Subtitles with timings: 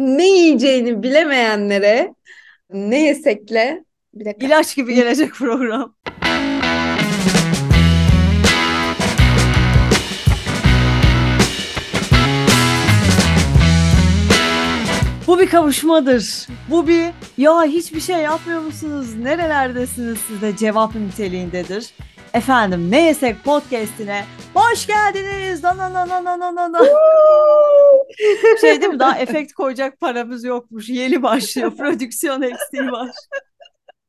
[0.00, 2.14] ne yiyeceğini bilemeyenlere
[2.72, 4.46] ne yesekle bir dakika.
[4.46, 5.94] ilaç gibi gelecek program.
[15.26, 16.46] Bu bir kavuşmadır.
[16.70, 19.14] Bu bir ya hiçbir şey yapmıyor musunuz?
[19.14, 21.94] Nerelerdesiniz siz cevap niteliğindedir.
[22.34, 24.24] Efendim ne yesek podcast'ine
[24.54, 25.62] hoş geldiniz.
[25.62, 26.78] Na na na na na na na.
[28.60, 30.88] şey değil mi daha efekt koyacak paramız yokmuş.
[30.88, 31.76] Yeni başlıyor.
[31.76, 33.10] Prodüksiyon eksiği var.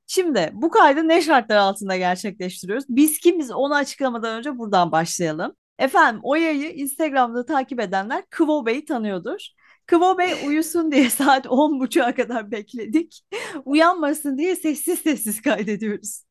[0.08, 2.86] Şimdi bu kaydı ne şartlar altında gerçekleştiriyoruz?
[2.90, 5.56] Biz kimiz onu açıklamadan önce buradan başlayalım.
[5.80, 9.48] Efendim Oya'yı Instagram'da takip edenler Kıvo Bey'i tanıyordur.
[9.86, 13.22] Kıvo Bey uyusun diye saat 10.30'a kadar bekledik.
[13.66, 16.31] Uyanmasın diye sessiz sessiz kaydediyoruz.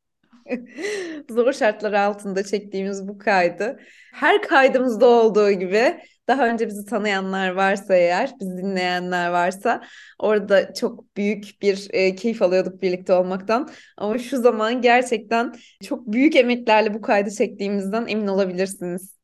[1.30, 3.80] Zor şartlar altında çektiğimiz bu kaydı.
[4.12, 9.82] Her kaydımızda olduğu gibi daha önce bizi tanıyanlar varsa eğer, bizi dinleyenler varsa
[10.18, 13.70] orada çok büyük bir e, keyif alıyorduk birlikte olmaktan.
[13.96, 19.16] Ama şu zaman gerçekten çok büyük emeklerle bu kaydı çektiğimizden emin olabilirsiniz.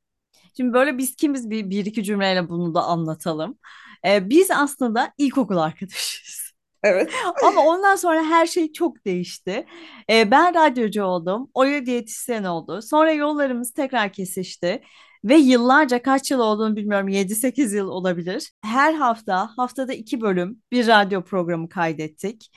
[0.57, 3.59] Şimdi böyle biz kimiz bir, bir iki cümleyle bunu da anlatalım.
[4.07, 6.46] Ee, biz aslında ilkokul arkadaşıyız.
[6.87, 7.13] Evet.
[7.45, 9.67] Ama ondan sonra her şey çok değişti.
[10.11, 11.51] Ee, ben radyocu oldum.
[11.55, 12.83] Oya diyetisyen oldu.
[12.83, 14.83] Sonra yollarımız tekrar kesişti.
[15.25, 18.53] Ve yıllarca kaç yıl olduğunu bilmiyorum 7-8 yıl olabilir.
[18.63, 22.51] Her hafta haftada iki bölüm bir radyo programı kaydettik.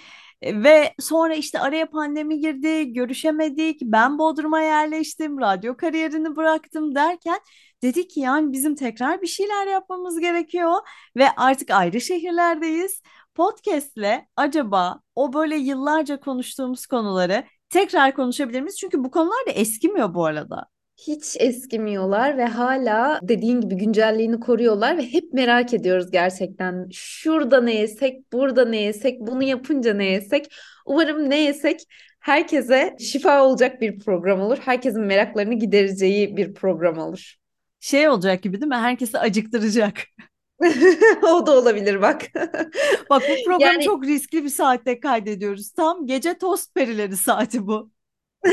[0.43, 3.81] Ve sonra işte araya pandemi girdi, görüşemedik.
[3.81, 7.39] Ben Bodrum'a yerleştim, radyo kariyerini bıraktım derken
[7.83, 10.73] dedik ki yani bizim tekrar bir şeyler yapmamız gerekiyor
[11.17, 13.01] ve artık ayrı şehirlerdeyiz.
[13.35, 18.77] Podcast'le acaba o böyle yıllarca konuştuğumuz konuları tekrar konuşabilir miyiz?
[18.77, 20.69] Çünkü bu konular da eskimiyor bu arada
[21.07, 26.89] hiç eskimiyorlar ve hala dediğin gibi güncelliğini koruyorlar ve hep merak ediyoruz gerçekten.
[26.91, 30.53] Şurada ne yesek, burada ne yesek, bunu yapınca ne yesek.
[30.85, 31.81] Umarım ne yesek
[32.19, 34.57] herkese şifa olacak bir program olur.
[34.61, 37.35] Herkesin meraklarını gidereceği bir program olur.
[37.79, 38.75] Şey olacak gibi değil mi?
[38.75, 39.93] Herkesi acıktıracak.
[41.23, 42.21] o da olabilir bak.
[43.09, 43.83] bak bu program yani...
[43.83, 45.71] çok riskli bir saatte kaydediyoruz.
[45.71, 47.91] Tam gece tost perileri saati bu.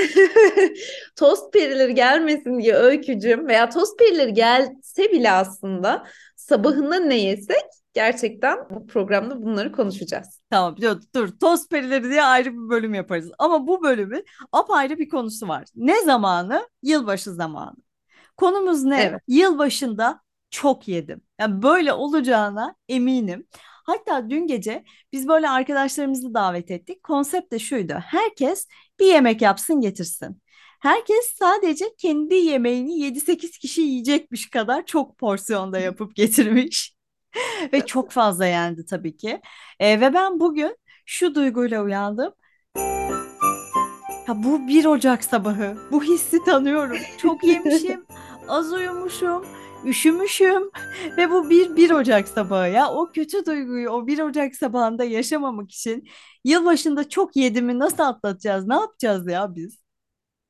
[1.17, 6.07] tost perileri gelmesin diye öykücüm veya tost perileri gelse bile aslında
[6.37, 7.65] sabahında ne yesek
[7.95, 10.41] gerçekten bu programda bunları konuşacağız.
[10.51, 13.31] Tamam dur, dur tost perileri diye ayrı bir bölüm yaparız.
[13.39, 15.65] Ama bu bölümün apayrı bir konusu var.
[15.75, 16.69] Ne zamanı?
[16.83, 17.77] Yılbaşı zamanı.
[18.37, 19.03] Konumuz ne?
[19.03, 19.21] Evet.
[19.29, 20.21] Yılbaşında
[20.57, 21.21] çok yedim.
[21.41, 23.47] Yani böyle olacağına eminim.
[23.85, 27.03] Hatta dün gece biz böyle arkadaşlarımızı davet ettik.
[27.03, 27.95] Konsept de şuydu.
[28.07, 28.69] Herkes
[29.01, 30.43] bir yemek yapsın getirsin.
[30.81, 36.97] Herkes sadece kendi yemeğini 7-8 kişi yiyecekmiş kadar çok porsiyonda yapıp getirmiş.
[37.73, 39.41] ve çok fazla yendi tabii ki.
[39.81, 42.33] E, ve ben bugün şu duyguyla uyandım.
[44.27, 45.77] Ha, bu 1 Ocak sabahı.
[45.93, 46.99] Bu hissi tanıyorum.
[47.19, 48.07] Çok yemişim,
[48.49, 49.45] az uyumuşum
[49.85, 50.71] üşümüşüm
[51.17, 55.71] ve bu bir 1 Ocak sabahı ya o kötü duyguyu o 1 Ocak sabahında yaşamamak
[55.73, 56.09] için
[56.45, 59.87] yılbaşında çok yedimi nasıl atlatacağız ne yapacağız ya biz?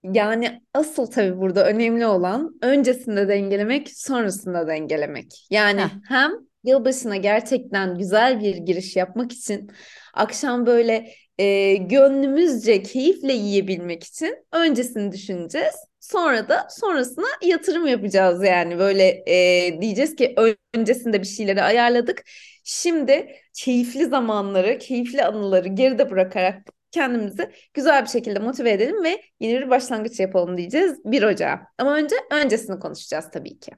[0.02, 5.46] Yani asıl tabii burada önemli olan öncesinde dengelemek sonrasında dengelemek.
[5.50, 5.90] Yani Heh.
[6.08, 6.32] hem
[6.64, 9.70] yılbaşına gerçekten güzel bir giriş yapmak için
[10.14, 15.74] akşam böyle e, gönlümüzce keyifle yiyebilmek için öncesini düşüneceğiz.
[16.12, 20.34] Sonra da sonrasına yatırım yapacağız yani böyle e, diyeceğiz ki
[20.74, 22.22] öncesinde bir şeyleri ayarladık.
[22.64, 29.60] Şimdi keyifli zamanları, keyifli anıları geride bırakarak kendimizi güzel bir şekilde motive edelim ve yeni
[29.60, 31.58] bir başlangıç yapalım diyeceğiz 1 Ocağı.
[31.78, 33.72] Ama önce öncesini konuşacağız tabii ki.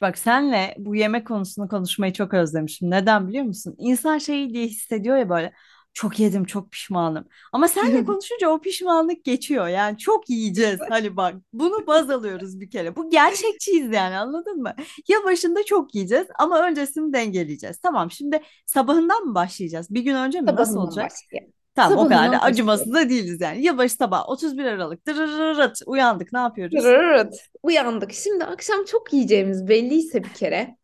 [0.00, 2.90] Bak senle bu yemek konusunu konuşmayı çok özlemişim.
[2.90, 3.74] Neden biliyor musun?
[3.78, 5.52] İnsan şeyi diye hissediyor ya böyle
[5.92, 7.24] çok yedim çok pişmanım.
[7.52, 9.68] Ama senle konuşunca o pişmanlık geçiyor.
[9.68, 10.80] Yani çok yiyeceğiz.
[10.88, 12.96] Hani bak bunu baz alıyoruz bir kere.
[12.96, 14.74] Bu gerçekçiyiz yani anladın mı?
[15.08, 17.78] Ya başında çok yiyeceğiz ama öncesini dengeleyeceğiz.
[17.78, 19.90] Tamam şimdi sabahından mı başlayacağız?
[19.90, 20.46] Bir gün önce mi?
[20.46, 21.10] Sabahından Nasıl olacak?
[21.10, 21.52] Başlayalım.
[21.74, 23.64] Tamam Sabahından o kadar da acımasız da değiliz yani.
[23.64, 25.00] Yılbaşı sabah 31 Aralık
[25.86, 26.74] uyandık ne yapıyoruz?
[27.62, 28.12] Uyandık.
[28.12, 30.77] Şimdi akşam çok yiyeceğimiz belliyse bir kere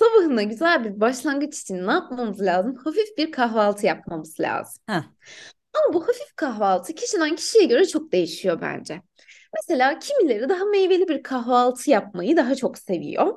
[0.00, 2.76] sabahına güzel bir başlangıç için ne yapmamız lazım?
[2.76, 4.82] Hafif bir kahvaltı yapmamız lazım.
[4.86, 5.02] Heh.
[5.74, 9.02] Ama bu hafif kahvaltı kişiden kişiye göre çok değişiyor bence.
[9.54, 13.34] Mesela kimileri daha meyveli bir kahvaltı yapmayı daha çok seviyor.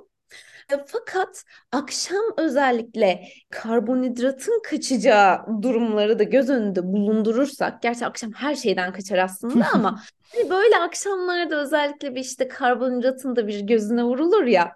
[0.71, 8.94] E, fakat akşam özellikle karbonhidratın kaçacağı durumları da göz önünde bulundurursak, gerçi akşam her şeyden
[8.94, 10.00] kaçar aslında ama
[10.33, 14.71] hani böyle akşamlarda özellikle bir işte karbonhidratın da bir gözüne vurulur ya.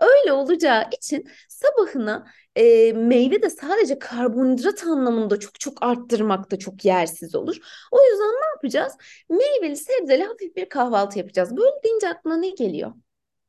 [0.00, 2.26] Öyle olacağı için sabahına
[2.56, 7.56] e, meyve de sadece karbonhidrat anlamında çok çok arttırmak da çok yersiz olur.
[7.92, 8.92] O yüzden ne yapacağız?
[9.30, 11.56] Meyveli sebzeli hafif bir kahvaltı yapacağız.
[11.56, 12.92] Böyle deyince aklına ne geliyor?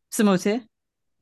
[0.10, 0.62] Smoothie.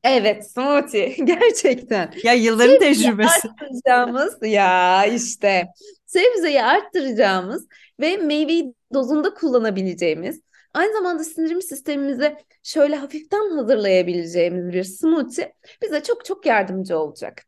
[0.04, 2.12] Evet, smoothie gerçekten.
[2.24, 3.48] Ya yılların Sebzeyi tecrübesi.
[3.48, 5.66] arttıracağımız ya işte
[6.06, 7.66] sebzeyi arttıracağımız
[8.00, 10.40] ve meyveyi dozunda kullanabileceğimiz
[10.74, 17.42] aynı zamanda sindirim sistemimize şöyle hafiften hazırlayabileceğimiz bir smoothie bize çok çok yardımcı olacak.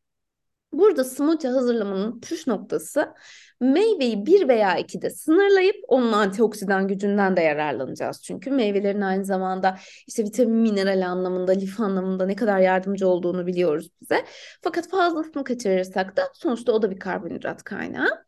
[0.72, 3.14] Burada smoothie hazırlamanın püf noktası
[3.60, 8.22] meyveyi bir veya ikide sınırlayıp onun antioksidan gücünden de yararlanacağız.
[8.22, 13.88] Çünkü meyvelerin aynı zamanda işte vitamin, mineral anlamında, lif anlamında ne kadar yardımcı olduğunu biliyoruz
[14.00, 14.24] bize.
[14.62, 18.24] Fakat fazlasını kaçırırsak da sonuçta o da bir karbonhidrat kaynağı.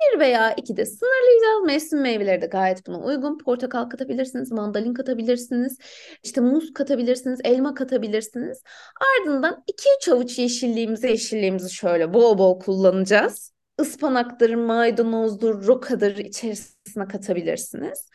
[0.00, 1.66] Bir veya iki de sınırlayacağız.
[1.66, 3.38] Mevsim meyveleri de gayet buna uygun.
[3.38, 5.78] Portakal katabilirsiniz, mandalin katabilirsiniz,
[6.22, 8.62] işte muz katabilirsiniz, elma katabilirsiniz.
[9.00, 13.52] Ardından iki üç avuç yeşilliğimizi, yeşilliğimizi şöyle bol bol kullanacağız.
[13.80, 18.08] Ispanaktır, maydanozdur, rokadır içerisine katabilirsiniz.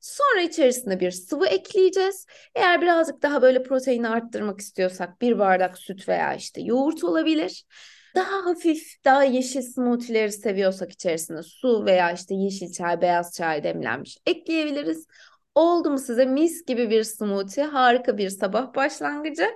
[0.00, 2.26] Sonra içerisine bir sıvı ekleyeceğiz.
[2.54, 7.64] Eğer birazcık daha böyle proteini arttırmak istiyorsak bir bardak süt veya işte yoğurt olabilir.
[8.14, 14.18] Daha hafif, daha yeşil smoothie'leri seviyorsak içerisine su veya işte yeşil çay, beyaz çay demlenmiş
[14.26, 15.06] ekleyebiliriz.
[15.54, 19.50] Oldu mu size mis gibi bir smoothie, harika bir sabah başlangıcı.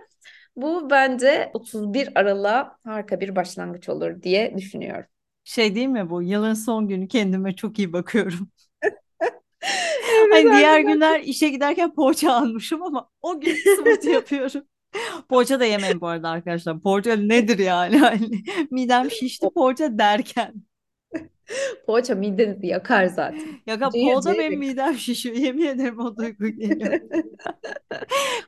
[0.56, 5.06] Bu bence 31 Aralık'a harika bir başlangıç olur diye düşünüyorum.
[5.44, 6.22] Şey değil mi bu?
[6.22, 8.50] Yılın son günü kendime çok iyi bakıyorum.
[10.06, 14.62] Evet, Hani diğer günler işe giderken poğaça almışım ama o gün smoothie yapıyorum.
[15.28, 16.80] Poğaça da yemeyin bu arada arkadaşlar.
[16.80, 17.98] Poğaça nedir yani?
[18.06, 20.54] Hani midem şişti poğaça derken.
[21.86, 23.60] Poğaça midenizi yakar zaten.
[23.66, 24.56] Ya Cayır poğaça benim yakar.
[24.68, 25.36] midem şişiyor.
[25.36, 27.00] Yemin ederim o duygu geliyor.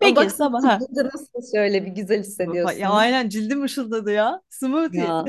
[0.01, 0.79] Peki bak sabah ha.
[0.91, 2.81] nasıl şöyle bir güzel Ya hissediyorsun.
[2.83, 4.41] aynen cildim ışıldadı ya.
[4.51, 5.01] Smoothie.
[5.01, 5.25] Ya.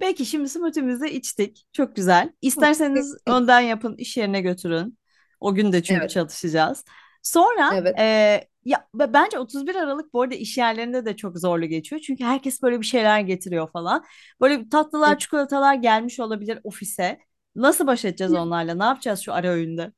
[0.00, 1.66] Peki şimdi smoothie'mizi içtik.
[1.72, 2.32] Çok güzel.
[2.42, 4.98] İsterseniz önden yapın, iş yerine götürün.
[5.40, 6.84] O gün de çünkü Evet, çalışacağız.
[7.22, 11.66] Sonra evet, e, ya b- bence 31 Aralık bu arada iş yerlerinde de çok zorlu
[11.66, 12.00] geçiyor.
[12.06, 14.04] Çünkü herkes böyle bir şeyler getiriyor falan.
[14.40, 17.18] Böyle tatlılar, çikolatalar gelmiş olabilir ofise.
[17.56, 18.74] Nasıl baş edeceğiz onlarla?
[18.74, 19.92] Ne yapacağız şu ara öğünde?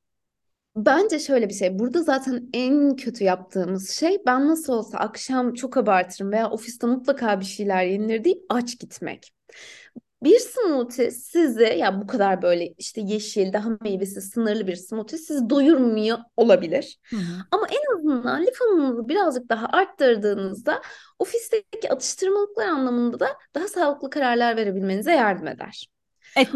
[0.77, 1.79] Bence şöyle bir şey.
[1.79, 7.41] Burada zaten en kötü yaptığımız şey ben nasıl olsa akşam çok abartırım veya ofiste mutlaka
[7.41, 9.33] bir şeyler yenilir deyip aç gitmek.
[10.27, 15.51] Bir smoothie sizi ya bu kadar böyle işte yeşil daha meyvesi sınırlı bir smoothie sizi
[15.51, 16.99] doyurmuyor olabilir.
[17.11, 17.43] Hı hı.
[17.51, 20.83] Ama en azından lif alımınızı birazcık daha arttırdığınızda
[21.19, 25.89] ofisteki atıştırmalıklar anlamında da daha sağlıklı kararlar verebilmenize yardım eder.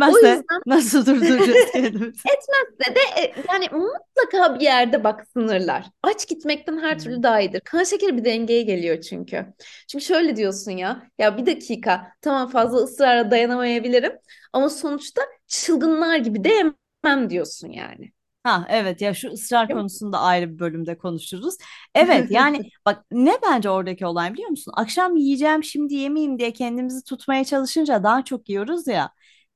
[0.05, 2.31] O Etmezse yüzden nasıl durduracağız kendimizi?
[2.33, 5.87] etmezse de e, yani mutlaka bir yerde bak sınırlar.
[6.03, 6.99] Aç gitmekten her Hı.
[6.99, 7.61] türlü daha iyidir.
[7.61, 9.47] Kan şekeri bir dengeye geliyor çünkü.
[9.89, 14.13] Çünkü şöyle diyorsun ya, ya bir dakika tamam fazla ısrara dayanamayabilirim
[14.53, 18.13] ama sonuçta çılgınlar gibi de yemem diyorsun yani.
[18.45, 21.55] Ha evet ya şu ısrar konusunda ayrı bir bölümde konuşuruz.
[21.95, 24.73] Evet yani bak ne bence oradaki olay biliyor musun?
[24.77, 29.11] Akşam yiyeceğim şimdi yemeyeyim diye kendimizi tutmaya çalışınca daha çok yiyoruz ya.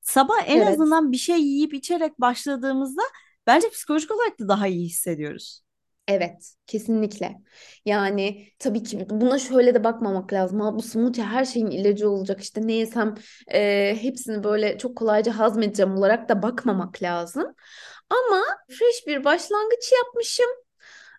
[0.05, 0.69] Sabah en Evet.
[0.73, 3.03] azından bir şey yiyip içerek başladığımızda
[3.49, 5.63] bence psikolojik olarak da daha iyi hissediyoruz.
[6.09, 7.37] Evet, kesinlikle.
[7.85, 10.61] Yani tabii ki buna şöyle de bakmamak lazım.
[10.61, 12.41] Ha, bu smoothie her şeyin ilacı olacak.
[12.41, 13.15] İşte ne yesem
[13.53, 17.55] e, hepsini böyle çok kolayca hazmedeceğim olarak da bakmamak lazım.
[18.11, 20.47] Ama fresh bir başlangıç yapmışım.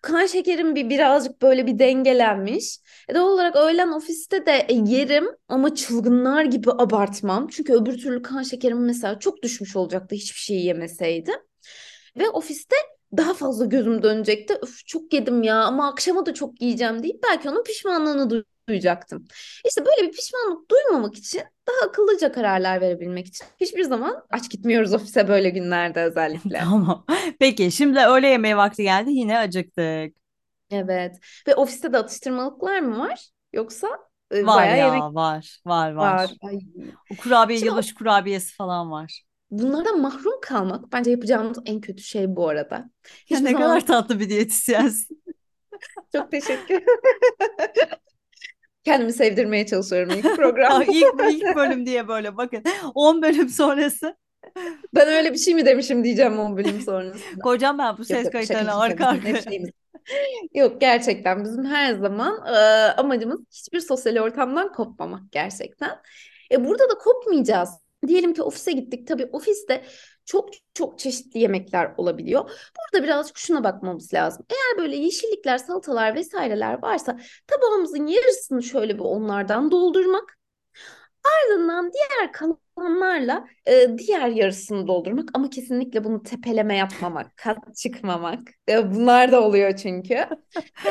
[0.06, 2.78] Kan şekerim bir birazcık böyle bir dengelenmiş.
[3.08, 7.48] E, doğal olarak öğlen ofiste de e, yerim ama çılgınlar gibi abartmam.
[7.48, 11.34] Çünkü öbür türlü kan şekerim mesela çok düşmüş olacaktı hiçbir şey yemeseydim.
[12.18, 12.76] Ve ofiste
[13.16, 14.54] daha fazla gözüm dönecekti.
[14.62, 18.30] Öf çok yedim ya ama akşama da çok yiyeceğim deyip belki onun pişmanlığını
[18.68, 19.26] duyacaktım.
[19.66, 24.94] İşte böyle bir pişmanlık duymamak için daha akıllıca kararlar verebilmek için hiçbir zaman aç gitmiyoruz
[24.94, 26.58] ofise böyle günlerde özellikle.
[26.64, 27.04] Tamam.
[27.40, 30.16] Peki şimdi öğle yemeği vakti geldi yine acıktık.
[30.70, 31.16] Evet.
[31.48, 33.28] Ve ofiste de atıştırmalıklar mı var?
[33.52, 33.88] Yoksa
[34.30, 36.20] e, Var bayağı yemek ya var var var.
[36.20, 36.30] var.
[36.42, 36.58] Ay.
[37.10, 39.22] O kurabiye Şimdi yılbaşı kurabiyesi falan var.
[39.50, 42.90] bunlardan mahrum kalmak bence yapacağımız en kötü şey bu arada.
[43.26, 45.22] Hiçbir ne zaman kadar tatlı bir diyetisyensin.
[46.12, 46.82] çok teşekkür
[48.86, 50.82] Kendimi sevdirmeye çalışıyorum ilk program.
[50.82, 52.62] İlk, ilk bölüm diye böyle bakın
[52.94, 54.16] 10 bölüm sonrası
[54.94, 57.42] Ben öyle bir şey mi demişim diyeceğim 10 bölüm sonrasında.
[57.42, 59.16] Koyacağım ben bu ses yok şaka arka
[59.48, 59.70] şeyimiz.
[60.54, 62.58] Yok gerçekten bizim her zaman e,
[62.92, 65.98] amacımız hiçbir sosyal ortamdan kopmamak gerçekten.
[66.52, 67.70] E, burada da kopmayacağız.
[68.06, 69.06] Diyelim ki ofise gittik.
[69.08, 69.82] Tabii ofiste
[70.26, 72.50] çok çok çeşitli yemekler olabiliyor.
[72.76, 74.46] Burada birazcık şuna bakmamız lazım.
[74.50, 80.36] Eğer böyle yeşillikler, salatalar vesaireler varsa tabağımızın yarısını şöyle bir onlardan doldurmak.
[81.26, 88.48] Ardından diğer kalanlarla e, diğer yarısını doldurmak ama kesinlikle bunu tepeleme yapmamak, kat çıkmamak.
[88.68, 90.14] E, bunlar da oluyor çünkü.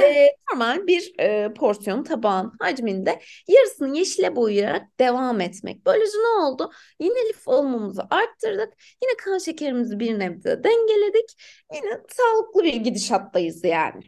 [0.02, 5.86] E, normal bir e, porsiyon tabağın hacminde yarısını yeşile boyayarak devam etmek.
[5.86, 6.72] Böylece ne oldu?
[7.00, 8.74] Yine lif alımımızı arttırdık.
[9.04, 11.30] Yine kan şekerimizi bir nebze dengeledik.
[11.74, 14.02] Yine sağlıklı bir gidişattayız yani.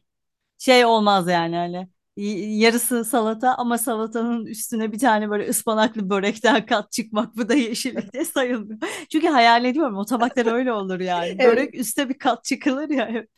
[0.58, 6.92] Şey olmaz yani hani yarısı salata ama salatanın üstüne bir tane böyle ıspanaklı börekten kat
[6.92, 8.80] çıkmak bu da yeşillikte sayılmıyor.
[9.12, 11.36] Çünkü hayal ediyorum o tabaklar öyle olur yani.
[11.40, 11.46] Evet.
[11.58, 13.30] Börek üstte bir kat çıkılır ya hep.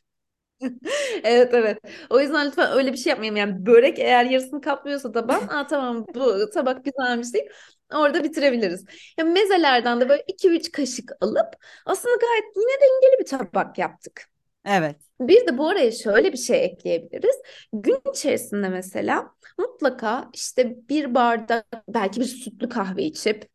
[1.24, 1.80] evet evet.
[2.10, 3.38] O yüzden lütfen öyle bir şey yapmayalım.
[3.38, 7.54] Yani börek eğer yarısını kaplıyorsa taban, aa tamam bu tabak güzelmiş deyip
[7.94, 8.86] orada bitirebiliriz.
[9.18, 11.48] Ya mezelerden de böyle 2-3 kaşık alıp
[11.86, 14.26] aslında gayet yine dengeli bir tabak yaptık.
[14.70, 14.96] Evet.
[15.20, 17.36] Bir de bu araya şöyle bir şey ekleyebiliriz.
[17.74, 23.50] Gün içerisinde mesela mutlaka işte bir bardak belki bir sütlü kahve içip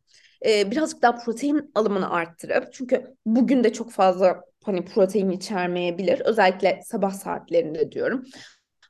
[0.46, 6.20] e, birazcık daha protein alımını arttırıp çünkü bugün de çok fazla hani protein içermeyebilir.
[6.20, 8.24] Özellikle sabah saatlerinde diyorum.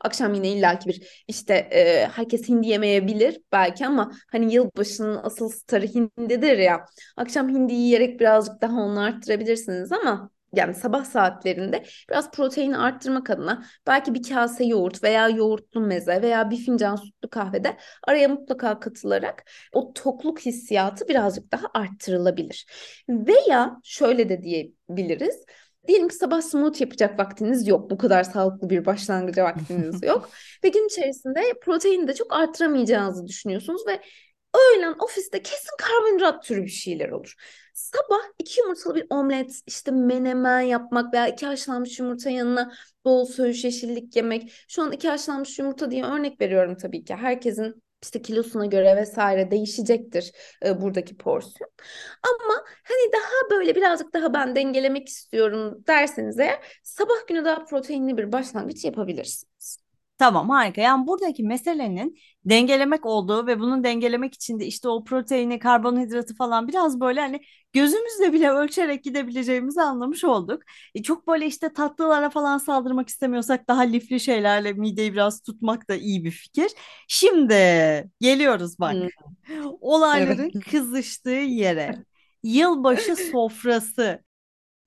[0.00, 5.86] Akşam yine illaki bir işte e, herkes hindi yemeyebilir belki ama hani yılbaşının asıl starı
[5.86, 6.86] hindidir ya.
[7.16, 13.64] Akşam hindi yiyerek birazcık daha onu arttırabilirsiniz ama yani sabah saatlerinde biraz proteini arttırmak adına
[13.86, 19.44] belki bir kase yoğurt veya yoğurtlu meze veya bir fincan sütlü kahvede araya mutlaka katılarak
[19.72, 22.66] o tokluk hissiyatı birazcık daha arttırılabilir.
[23.08, 25.44] Veya şöyle de diyebiliriz.
[25.88, 27.90] Diyelim ki sabah smoothie yapacak vaktiniz yok.
[27.90, 30.30] Bu kadar sağlıklı bir başlangıca vaktiniz yok.
[30.64, 34.00] Ve gün içerisinde proteini de çok arttıramayacağınızı düşünüyorsunuz ve
[34.54, 37.34] öğlen ofiste kesin karbonhidrat türü bir şeyler olur.
[37.74, 42.72] Sabah iki yumurtalı bir omlet, işte menemen yapmak veya iki haşlanmış yumurta yanına
[43.04, 44.52] bol söğüş yeşillik yemek.
[44.68, 47.14] Şu an iki haşlanmış yumurta diye örnek veriyorum tabii ki.
[47.14, 50.32] Herkesin işte kilosuna göre vesaire değişecektir
[50.64, 51.70] e, buradaki porsiyon.
[52.22, 58.16] Ama hani daha böyle birazcık daha ben dengelemek istiyorum derseniz eğer sabah günü daha proteinli
[58.16, 59.83] bir başlangıç yapabilirsiniz.
[60.18, 60.80] Tamam harika.
[60.80, 66.68] Yani buradaki meselenin dengelemek olduğu ve bunun dengelemek için de işte o proteini, karbonhidratı falan
[66.68, 67.40] biraz böyle hani
[67.72, 70.62] gözümüzle bile ölçerek gidebileceğimizi anlamış olduk.
[70.94, 75.94] E çok böyle işte tatlılara falan saldırmak istemiyorsak daha lifli şeylerle mideyi biraz tutmak da
[75.94, 76.72] iyi bir fikir.
[77.08, 77.54] Şimdi
[78.20, 78.94] geliyoruz bak.
[78.94, 79.64] Hmm.
[79.80, 80.64] Olayların evet.
[80.70, 82.04] kızıştığı yere.
[82.42, 84.20] Yılbaşı sofrası.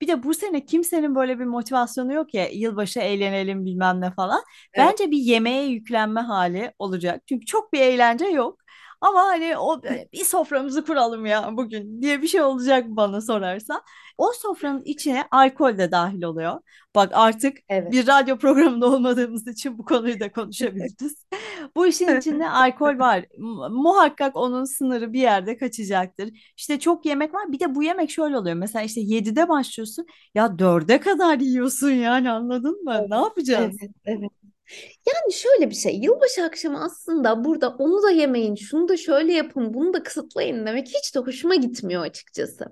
[0.00, 4.42] Bir de bu sene kimsenin böyle bir motivasyonu yok ya yılbaşı eğlenelim bilmem ne falan.
[4.74, 4.98] Evet.
[4.98, 7.22] Bence bir yemeğe yüklenme hali olacak.
[7.28, 8.60] Çünkü çok bir eğlence yok.
[9.00, 13.82] Ama hani o bir soframızı kuralım ya bugün diye bir şey olacak bana sorarsan.
[14.18, 16.60] O sofranın içine alkol de dahil oluyor.
[16.94, 17.92] Bak artık evet.
[17.92, 21.26] bir radyo programında olmadığımız için bu konuyu da konuşabiliriz.
[21.76, 23.24] bu işin içinde alkol var.
[23.70, 26.52] Muhakkak onun sınırı bir yerde kaçacaktır.
[26.56, 27.52] İşte çok yemek var.
[27.52, 28.56] Bir de bu yemek şöyle oluyor.
[28.56, 30.06] Mesela işte 7'de başlıyorsun.
[30.34, 32.96] Ya 4'e kadar yiyorsun yani anladın mı?
[33.00, 33.10] Evet.
[33.10, 33.76] Ne yapacağız?
[33.80, 34.30] Evet, evet.
[35.06, 39.74] Yani şöyle bir şey, yılbaşı akşamı aslında burada onu da yemeyin, şunu da şöyle yapın,
[39.74, 42.64] bunu da kısıtlayın demek hiç de hoşuma gitmiyor açıkçası.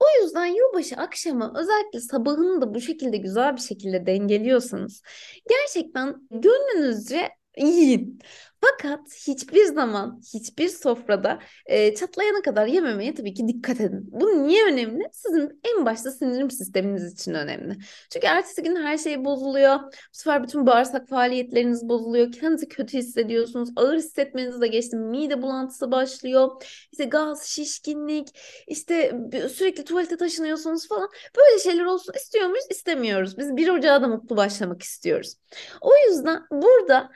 [0.00, 5.02] O yüzden yılbaşı akşamı özellikle sabahını da bu şekilde güzel bir şekilde dengeliyorsanız
[5.48, 7.28] gerçekten gönlünüzce
[7.58, 8.20] yiyin.
[8.60, 14.08] Fakat hiçbir zaman hiçbir sofrada e, çatlayana kadar yememeye tabii ki dikkat edin.
[14.10, 15.04] Bu niye önemli?
[15.12, 17.76] Sizin en başta sindirim sisteminiz için önemli.
[18.12, 19.80] Çünkü ertesi gün her şey bozuluyor.
[19.80, 22.32] Bu sefer bütün bağırsak faaliyetleriniz bozuluyor.
[22.32, 23.68] Kendinizi kötü hissediyorsunuz.
[23.76, 24.96] Ağır hissetmeniz de geçti.
[24.96, 26.62] Mide bulantısı başlıyor.
[26.92, 28.28] İşte gaz, şişkinlik,
[28.66, 29.12] işte
[29.54, 31.08] sürekli tuvalete taşınıyorsunuz falan.
[31.36, 32.64] Böyle şeyler olsun istiyor muyuz?
[32.70, 33.38] İstemiyoruz.
[33.38, 35.34] Biz bir ocağa da mutlu başlamak istiyoruz.
[35.80, 37.10] O yüzden burada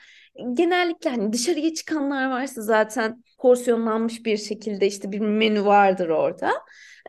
[0.55, 6.53] genellikle hani dışarıya çıkanlar varsa zaten porsiyonlanmış bir şekilde işte bir menü vardır orada.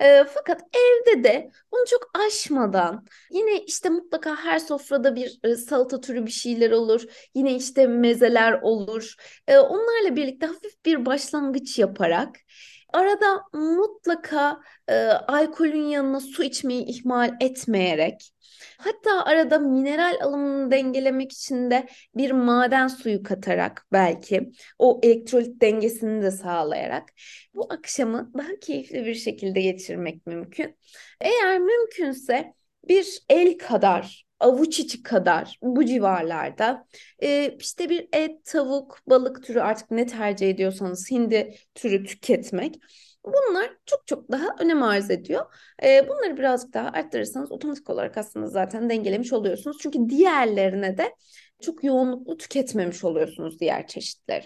[0.01, 6.01] E, fakat evde de bunu çok aşmadan yine işte mutlaka her sofrada bir e, salata
[6.01, 7.03] türü bir şeyler olur.
[7.36, 9.13] Yine işte mezeler olur.
[9.48, 12.36] E, onlarla birlikte hafif bir başlangıç yaparak
[12.95, 18.31] arada mutlaka e, alkolün yanına su içmeyi ihmal etmeyerek
[18.77, 26.23] Hatta arada mineral alımını dengelemek için de bir maden suyu katarak belki o elektrolit dengesini
[26.23, 27.09] de sağlayarak
[27.53, 30.77] bu akşamı daha keyifli bir şekilde geçirmek mümkün.
[31.21, 32.53] Eğer mümkünse
[32.87, 36.88] bir el kadar avuç içi kadar bu civarlarda
[37.24, 42.75] e, işte bir et, tavuk, balık türü artık ne tercih ediyorsanız hindi türü tüketmek
[43.25, 45.46] Bunlar çok çok daha önem arz ediyor.
[45.84, 49.77] E, bunları birazcık daha arttırırsanız otomatik olarak aslında zaten dengelemiş oluyorsunuz.
[49.82, 51.15] Çünkü diğerlerine de
[51.62, 54.46] çok yoğunluklu tüketmemiş oluyorsunuz diğer çeşitleri.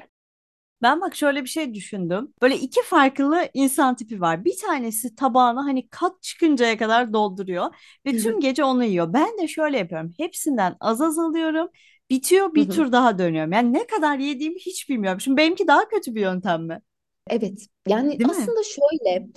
[0.82, 2.34] Ben bak şöyle bir şey düşündüm.
[2.42, 4.46] Böyle iki farklı insan tipi var.
[4.46, 9.14] Bir tanesi tabağını hani kat çıkıncaya kadar dolduruyor ve tüm gece onu yiyor.
[9.14, 10.14] Ben de şöyle yapıyorum.
[10.18, 11.70] Hepsinden az az alıyorum.
[12.10, 13.52] Bitiyor bir tur daha dönüyorum.
[13.52, 15.22] Yani ne kadar yediğimi hiç bilmiyorum.
[15.22, 16.82] Şimdi benimki daha kötü bir yöntem mi?
[17.30, 18.32] Evet yani Değil mi?
[18.32, 19.28] aslında şöyle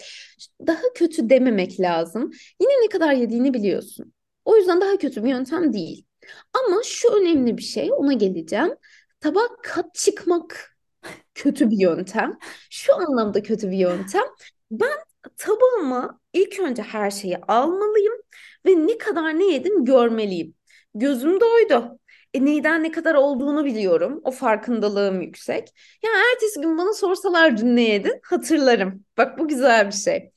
[0.67, 2.31] daha kötü dememek lazım.
[2.61, 4.13] Yine ne kadar yediğini biliyorsun.
[4.45, 6.07] O yüzden daha kötü bir yöntem değil.
[6.53, 8.75] Ama şu önemli bir şey ona geleceğim.
[9.21, 10.72] Tabak kat çıkmak
[11.35, 12.39] kötü bir yöntem.
[12.71, 14.23] Şu anlamda kötü bir yöntem.
[14.71, 14.99] Ben
[15.37, 18.15] tabağıma ilk önce her şeyi almalıyım
[18.67, 20.55] ve ne kadar ne yedim görmeliyim.
[20.95, 21.99] Gözüm doydu.
[22.35, 24.21] E, neyden ne kadar olduğunu biliyorum.
[24.25, 25.69] O farkındalığım yüksek.
[26.05, 29.05] Ya ertesi gün bana sorsalar dün ne yedin hatırlarım.
[29.19, 30.31] Bak bu güzel bir şey.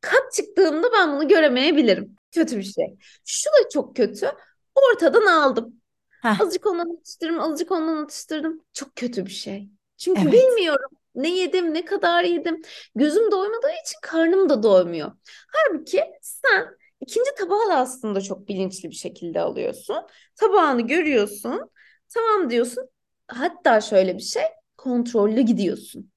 [0.00, 2.16] Kat çıktığımda ben bunu göremeyebilirim.
[2.32, 2.96] Kötü bir şey.
[3.24, 4.26] Şu da çok kötü.
[4.74, 5.80] Ortadan aldım.
[6.22, 8.60] Heh, Azıcık ondan atıştırdım, azıcık ondan atıştırdım.
[8.72, 9.68] Çok kötü bir şey.
[10.02, 10.32] Çünkü evet.
[10.32, 12.62] bilmiyorum ne yedim, ne kadar yedim.
[12.94, 15.12] Gözüm doymadığı için karnım da doymuyor.
[15.52, 16.68] Halbuki sen
[17.00, 19.96] ikinci tabağı da aslında çok bilinçli bir şekilde alıyorsun.
[20.36, 21.70] Tabağını görüyorsun.
[22.14, 22.88] Tamam diyorsun.
[23.28, 24.42] Hatta şöyle bir şey,
[24.78, 26.12] kontrollü gidiyorsun.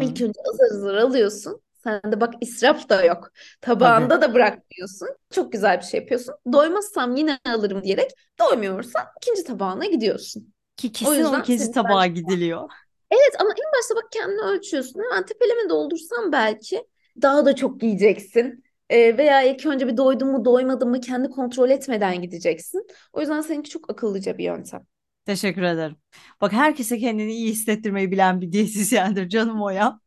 [0.00, 1.62] İlk Hmm, önce azar azar alıyorsun.
[1.72, 3.30] Sen de bak israf da yok.
[3.78, 4.08] tabii.
[4.08, 5.08] Tabağında da bırakmıyorsun.
[5.30, 6.34] Çok güzel bir şey yapıyorsun.
[6.52, 10.54] Doymazsam yine alırım diyerek doymuyorsan ikinci tabağına gidiyorsun.
[10.76, 12.70] Ki O kesin o yüzden ikinci senin tabağa gidiliyor.
[13.10, 15.00] Evet ama en başta bak kendini ölçüyorsun.
[15.02, 16.86] Hemen tepeleme doldursan belki
[17.22, 18.64] daha da çok yiyeceksin.
[18.90, 22.86] Ee, veya ilk önce bir doydun mu doymadın mı kendi kontrol etmeden gideceksin.
[23.12, 24.86] O yüzden seninki çok akıllıca bir yöntem.
[25.26, 25.96] Teşekkür ederim.
[26.40, 30.00] Bak herkese kendini iyi hissettirmeyi bilen bir diyetisyendir canım o ya.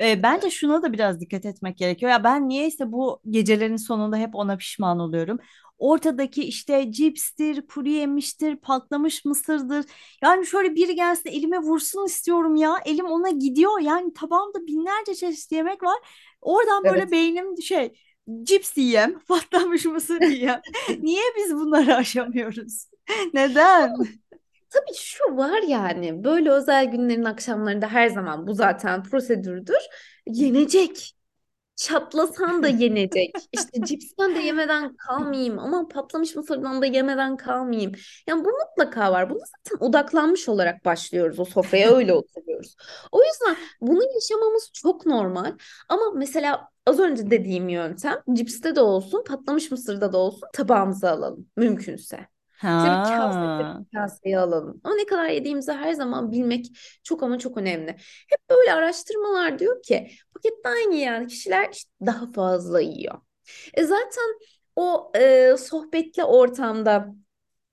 [0.00, 2.12] E, bence şuna da biraz dikkat etmek gerekiyor.
[2.12, 5.38] Ya ben niyeyse bu gecelerin sonunda hep ona pişman oluyorum.
[5.78, 9.84] Ortadaki işte cipstir, kuru yemiştir, patlamış mısırdır.
[10.22, 12.76] Yani şöyle biri gelsin elime vursun istiyorum ya.
[12.84, 13.80] Elim ona gidiyor.
[13.80, 15.96] Yani tabağımda binlerce çeşit yemek var.
[16.40, 17.12] Oradan böyle Evet.
[17.12, 17.92] beynim şey
[18.42, 20.60] cips yiyem, patlamış mısır yiyem.
[21.02, 22.86] Niye biz bunları aşamıyoruz?
[23.34, 23.90] Neden?
[24.76, 29.78] Tabii şu var yani böyle özel günlerin akşamlarında her zaman bu zaten prosedürdür.
[30.26, 31.12] Yenecek.
[31.76, 33.36] Çatlasan da yenecek.
[33.52, 35.58] İşte cipsten de yemeden kalmayayım.
[35.58, 37.92] Aman patlamış mısırdan da yemeden kalmayayım.
[38.26, 39.30] Yani bu mutlaka var.
[39.30, 41.38] Buna zaten odaklanmış olarak başlıyoruz.
[41.40, 42.76] O sofraya öyle oturuyoruz.
[43.12, 45.52] O yüzden bunu yaşamamız çok normal.
[45.88, 51.48] Ama mesela az önce dediğim yöntem cipste de olsun, patlamış mısırda da olsun tabağımıza alalım
[51.56, 52.35] mümkünse.
[52.76, 54.80] İşte bir kaseye Ha, bir kaseye alalım.
[54.84, 56.66] Ama ne kadar yediğimizi her zaman bilmek
[57.04, 57.90] çok ama çok önemli.
[58.28, 63.20] Hep böyle araştırmalar diyor ki paketten yiyen kişiler işte daha fazla yiyor.
[63.74, 64.38] E zaten
[64.76, 67.08] o e, sohbetli ortamda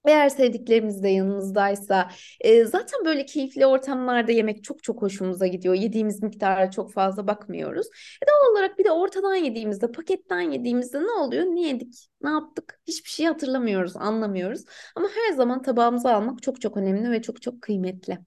[0.06, 2.10] eğer sevdiklerimiz de yanımızdaysa
[2.42, 5.74] e, zaten böyle keyifli ortamlarda yemek çok çok hoşumuza gidiyor.
[5.74, 7.88] Yediğimiz miktara çok fazla bakmıyoruz.
[8.24, 11.44] E doğal olarak bir de ortadan yediğimizde, paketten yediğimizde ne oluyor?
[11.46, 12.08] Ne yedik?
[12.22, 12.80] Ne yaptık?
[12.88, 14.64] Hiçbir şey hatırlamıyoruz, anlamıyoruz.
[14.96, 18.18] Ama her zaman tabağımıza almak çok çok önemli ve çok çok kıymetli.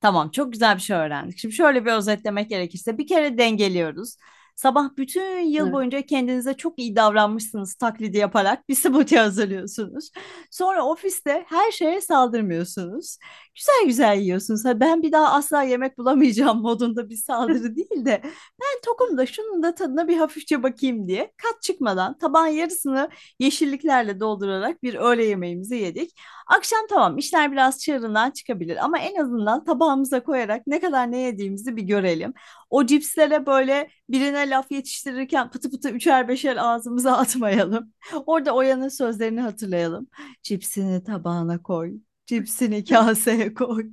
[0.00, 1.38] tamam çok güzel bir şey öğrendik.
[1.38, 4.16] Şimdi şöyle bir özetlemek gerekirse bir kere dengeliyoruz.
[4.56, 5.72] Sabah bütün yıl Evet.
[5.72, 10.10] boyunca kendinize çok iyi davranmışsınız taklidi yaparak bir smoothie hazırlıyorsunuz.
[10.50, 13.18] Sonra ofiste her şeye saldırmıyorsunuz.
[13.54, 14.64] Güzel güzel yiyorsunuz.
[14.64, 18.20] Ben bir daha asla yemek bulamayacağım modunda bir saldırı değil de
[18.60, 23.08] ben tokum da şunun da tadına bir hafifçe bakayım diye kat çıkmadan tabağın yarısını
[23.40, 26.20] yeşilliklerle doldurarak bir öğle yemeğimizi yedik.
[26.46, 31.76] Akşam tamam işler biraz çığırından çıkabilir ama en azından tabağımıza koyarak ne kadar ne yediğimizi
[31.76, 32.34] bir görelim.
[32.70, 37.92] O cipslere böyle birine laf yetiştirirken pıtı pıtı üçer beşer ağzımıza atmayalım.
[38.26, 40.06] Orada Oya'nın sözlerini hatırlayalım.
[40.42, 41.92] Cipsini tabağına koy.
[42.26, 43.84] Cipsini kaseye koy.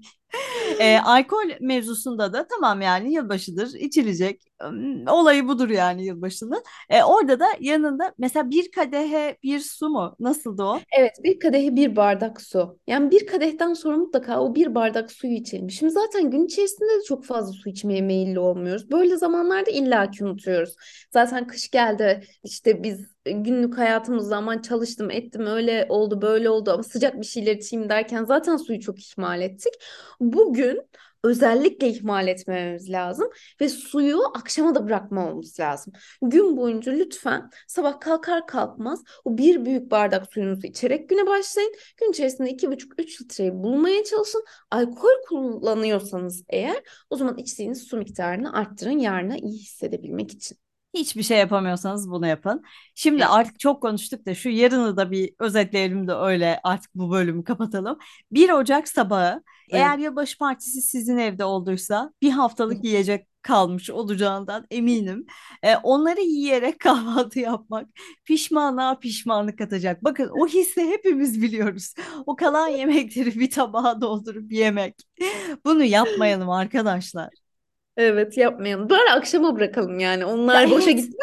[0.79, 4.41] E, alkol mevzusunda da tamam yani yılbaşıdır içilecek.
[5.09, 6.63] Olayı budur yani yılbaşının.
[6.89, 10.15] E, orada da yanında mesela bir kadehe bir su mu?
[10.19, 10.79] Nasıldı o?
[10.99, 12.79] Evet, bir kadehe bir bardak su.
[12.87, 15.69] Yani bir kadehten sonra mutlaka o bir bardak suyu içelim.
[15.71, 18.91] Şimdi zaten gün içerisinde de çok fazla su içmeye meyilli olmuyoruz.
[18.91, 20.75] Böyle zamanlarda illaki unutuyoruz.
[21.13, 22.23] Zaten kış geldi.
[22.43, 27.55] İşte biz günlük hayatımızda aman çalıştım, ettim, öyle oldu, böyle oldu ama sıcak bir şeyler
[27.55, 29.73] içeyim derken zaten suyu çok ihmal ettik.
[30.19, 30.70] Bugün
[31.23, 33.29] özellikle ihmal etmememiz lazım
[33.61, 35.93] ve suyu akşama da bırakmamamız lazım.
[36.21, 41.73] Gün boyunca lütfen sabah kalkar kalkmaz o bir büyük bardak suyunuzu içerek güne başlayın.
[41.97, 44.43] Gün içerisinde iki buçuk üç litreyi bulmaya çalışın.
[44.71, 50.57] Alkol kullanıyorsanız eğer o zaman içtiğiniz su miktarını arttırın yarına iyi hissedebilmek için.
[50.93, 52.63] Hiçbir şey yapamıyorsanız bunu yapın.
[52.95, 53.27] Şimdi Evet.
[53.29, 57.97] artık çok konuştuk da şu yarını da bir özetleyelim de öyle artık bu bölümü kapatalım.
[58.31, 59.81] 1 Ocak sabahı Evet.
[59.81, 65.25] eğer yılbaşı partisi sizin evde olduysa bir haftalık yiyecek kalmış olacağından eminim.
[65.63, 67.87] Ee, onları yiyerek kahvaltı yapmak
[68.25, 70.03] pişmanlığa pişmanlık katacak.
[70.03, 71.93] Bakın o hissi hepimiz biliyoruz.
[72.25, 74.95] O kalan yemekleri bir tabağa doldurup yemek.
[75.65, 77.29] Bunu yapmayalım arkadaşlar.
[77.97, 78.89] Evet yapmayalım.
[78.89, 80.21] Bari akşama bırakalım yani.
[80.21, 80.99] Ya Onlar boşa evet.
[81.01, 81.15] gitmez.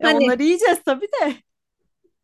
[0.00, 1.47] E Hani onları yiyeceğiz tabii de.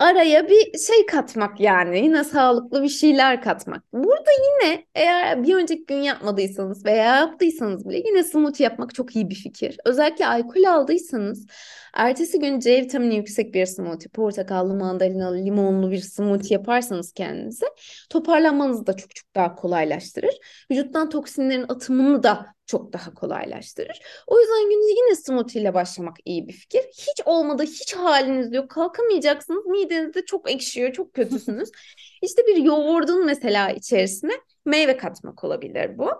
[0.04, 1.98] Araya bir şey katmak yani.
[1.98, 3.82] Yine sağlıklı bir şeyler katmak.
[3.92, 9.30] Burada yine eğer bir önceki gün yapmadıysanız veya yaptıysanız bile yine smoothie yapmak çok iyi
[9.30, 9.76] bir fikir.
[9.84, 11.46] Özellikle alkol aldıysanız
[11.94, 17.66] ertesi gün C vitamini yüksek bir smoothie, portakallı, mandalinalı, limonlu bir smoothie yaparsanız kendinize
[18.10, 20.34] toparlanmanızı da çok çok daha kolaylaştırır.
[20.70, 24.00] Vücuttan toksinlerin atımını da çok daha kolaylaştırır.
[24.26, 26.80] O yüzden gününüzü yine smoothie ile başlamak iyi bir fikir.
[26.80, 31.70] Hiç olmadı, hiç haliniz yok, kalkamayacaksınız, midenizde çok ekşiyor, çok kötüsünüz.
[32.22, 34.32] İşte bir yoğurdun mesela içerisine
[34.64, 36.10] meyve katmak olabilir bu.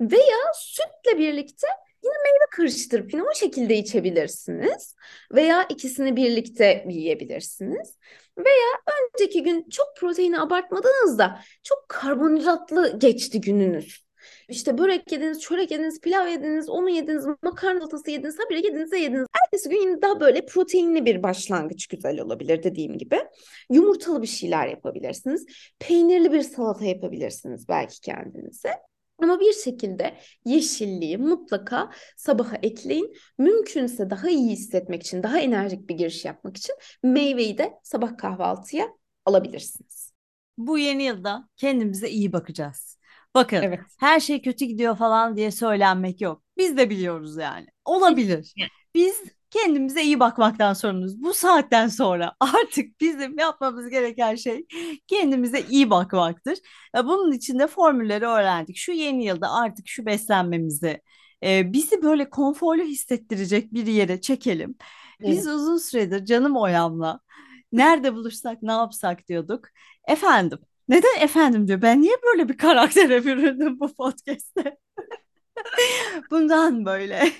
[0.00, 1.66] Veya sütle birlikte
[2.04, 4.94] yine meyve karıştırıp yine o şekilde içebilirsiniz.
[5.32, 7.96] Veya ikisini birlikte yiyebilirsiniz.
[8.38, 14.02] Veya önceki gün çok proteini abartmadınız da çok karbonhidratlı geçti gününüz.
[14.48, 19.26] İşte börek yediniz, çörek yediniz, pilav yediniz, onu yediniz, makarna salatası yediniz, habire yediniz, yediniz.
[19.44, 23.20] Ertesi gün yine daha böyle proteinli bir başlangıç güzel olabilir dediğim gibi.
[23.70, 25.46] Yumurtalı bir şeyler yapabilirsiniz.
[25.78, 28.70] Peynirli bir salata yapabilirsiniz belki kendinize.
[29.22, 33.16] Ama bir şekilde yeşilliği mutlaka sabaha ekleyin.
[33.38, 38.88] Mümkünse daha iyi hissetmek için, daha enerjik bir giriş yapmak için meyveyi de sabah kahvaltıya
[39.26, 40.12] alabilirsiniz.
[40.58, 42.98] Bu yeni yılda kendimize iyi bakacağız.
[43.34, 43.80] Bakın Evet.
[43.98, 46.42] her şey kötü gidiyor falan diye söylenmek yok.
[46.56, 47.66] Biz de biliyoruz yani.
[47.84, 48.54] Olabilir.
[48.94, 51.22] Biz kendimize iyi bakmaktan sorumluyuz.
[51.22, 54.66] Bu saatten sonra artık bizim yapmamız gereken şey
[55.08, 56.58] kendimize iyi bakmaktır.
[56.96, 58.76] E, Bunun için de formülleri öğrendik.
[58.76, 61.00] Şu yeni yılda artık şu beslenmemizi
[61.44, 64.74] e, bizi böyle konforlu hissettirecek bir yere çekelim.
[65.20, 65.56] Biz Evet.
[65.56, 67.20] uzun süredir canım oyamla
[67.72, 69.64] nerede buluşsak ne yapsak diyorduk.
[70.08, 71.82] Efendim neden efendim diyor.
[71.82, 74.76] Ben niye böyle bir karaktere büründüm bu podcast'te?
[76.30, 77.32] Bundan böyle.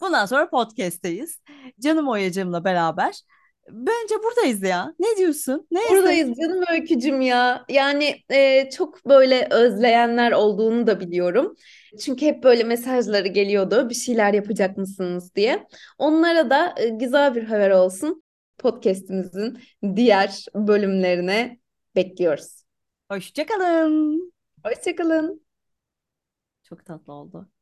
[0.00, 1.40] Bundan sonra podcast'teyiz.
[1.80, 3.20] Canım Oyacığımla beraber.
[3.70, 4.94] Bence buradayız ya.
[4.98, 5.66] Ne diyorsun?
[5.70, 5.80] Ne?
[5.90, 7.64] Buradayız canım öykücüm ya.
[7.68, 11.54] Yani e, çok böyle özleyenler olduğunu da biliyorum.
[12.00, 13.88] Çünkü hep böyle mesajları geliyordu.
[13.88, 15.66] Bir şeyler yapacak mısınız diye.
[15.98, 18.24] Onlara da e, güzel bir haber olsun.
[18.58, 19.58] Podcast'imizin
[19.96, 21.58] diğer bölümlerine
[21.96, 22.64] bekliyoruz.
[23.10, 24.32] Hoşçakalın.
[24.64, 25.44] Hoşçakalın.
[26.62, 27.53] Çok tatlı oldu.